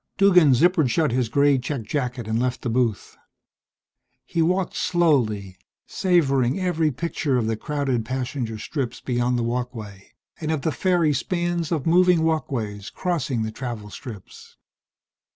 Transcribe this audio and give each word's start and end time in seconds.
Duggan 0.17 0.53
zippered 0.53 0.89
shut 0.89 1.11
his 1.11 1.29
gray 1.29 1.59
checked 1.59 1.85
jacket 1.85 2.27
and 2.27 2.39
left 2.41 2.63
the 2.63 2.71
booth. 2.71 3.17
He 4.25 4.41
walked 4.41 4.75
slowly, 4.75 5.59
savoring 5.85 6.59
every 6.59 6.89
picture 6.89 7.37
of 7.37 7.45
the 7.45 7.55
crowded 7.55 8.03
passenger 8.03 8.57
strips 8.57 8.99
beyond 8.99 9.37
the 9.37 9.43
walkway, 9.43 10.13
and 10.39 10.49
of 10.51 10.63
the 10.63 10.71
fairy 10.71 11.13
spans 11.13 11.71
of 11.71 11.85
moving 11.85 12.23
walkways 12.23 12.89
crossing 12.89 13.43
the 13.43 13.51
travel 13.51 13.91
strips. 13.91 14.57